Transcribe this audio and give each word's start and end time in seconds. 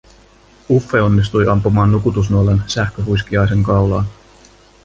Uffe 0.69 1.01
onnistui 1.03 1.47
ampumaan 1.47 1.91
nukutusnuolen 1.91 2.63
sähköhuiskiaisen 2.67 3.63
kaulaan. 3.63 4.05